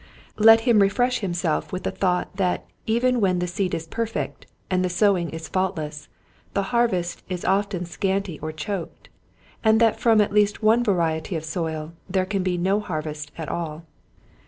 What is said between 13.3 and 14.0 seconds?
at all.